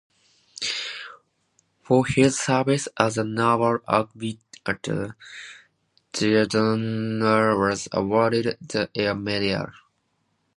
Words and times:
For 1.83 2.07
his 2.07 2.35
service 2.39 2.87
as 2.97 3.19
a 3.19 3.23
naval 3.23 3.81
aviator, 3.87 5.15
Theodore 6.11 7.55
was 7.55 7.87
awarded 7.93 8.57
the 8.67 8.89
Air 8.95 9.13
Medal. 9.13 9.67